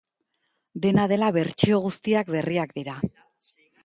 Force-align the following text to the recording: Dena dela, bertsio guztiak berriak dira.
Dena 0.85 1.03
dela, 1.11 1.29
bertsio 1.35 1.79
guztiak 1.83 2.31
berriak 2.37 2.73
dira. 2.79 2.97